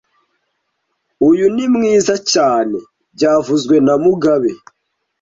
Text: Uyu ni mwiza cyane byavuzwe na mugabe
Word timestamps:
Uyu 1.29 1.45
ni 1.55 1.65
mwiza 1.73 2.15
cyane 2.31 2.77
byavuzwe 3.15 3.75
na 3.85 3.95
mugabe 4.03 4.51